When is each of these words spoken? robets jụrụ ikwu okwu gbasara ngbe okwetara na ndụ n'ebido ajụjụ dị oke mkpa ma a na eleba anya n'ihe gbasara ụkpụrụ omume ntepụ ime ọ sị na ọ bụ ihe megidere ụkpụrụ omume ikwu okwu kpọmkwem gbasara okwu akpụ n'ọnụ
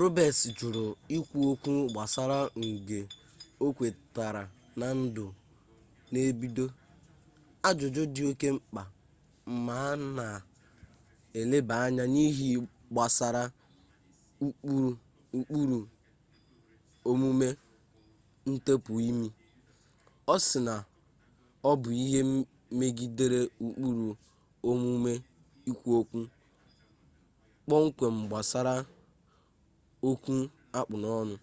robets 0.00 0.38
jụrụ 0.58 0.84
ikwu 1.16 1.38
okwu 1.50 1.70
gbasara 1.92 2.38
ngbe 2.68 2.98
okwetara 3.64 4.42
na 4.78 4.86
ndụ 5.02 5.26
n'ebido 6.12 6.64
ajụjụ 7.68 8.02
dị 8.14 8.22
oke 8.30 8.48
mkpa 8.56 8.82
ma 9.66 9.74
a 9.90 9.90
na 10.16 10.26
eleba 11.40 11.74
anya 11.84 12.04
n'ihe 12.14 12.46
gbasara 12.94 13.42
ụkpụrụ 14.46 15.78
omume 17.10 17.48
ntepụ 18.50 18.92
ime 19.10 19.26
ọ 20.32 20.34
sị 20.46 20.58
na 20.66 20.74
ọ 21.70 21.70
bụ 21.80 21.88
ihe 22.04 22.20
megidere 22.78 23.40
ụkpụrụ 23.66 24.06
omume 24.68 25.12
ikwu 25.70 25.90
okwu 26.00 26.20
kpọmkwem 27.64 28.16
gbasara 28.28 28.74
okwu 30.08 30.34
akpụ 30.78 30.94
n'ọnụ 31.02 31.34